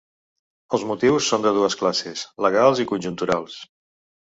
[0.77, 3.63] Els motius són de dues classes, legals i conjunturals.